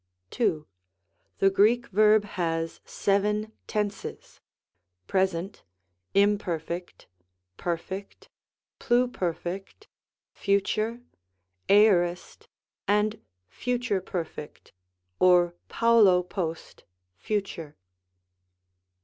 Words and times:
2. 0.31 0.65
The 1.37 1.51
Greek 1.51 1.85
verb 1.89 2.23
has 2.25 2.81
seven 2.85 3.51
tenses: 3.67 4.41
Present, 5.05 5.63
Im 6.15 6.39
perfect, 6.39 7.05
Perfect, 7.55 8.27
Pluperfect, 8.79 9.85
Future, 10.33 11.01
Aorist, 11.69 12.47
and 12.87 13.21
Future 13.47 14.01
perfect, 14.01 14.73
or 15.19 15.53
Paulo 15.69 16.23
post 16.23 16.83
Future. 17.19 17.75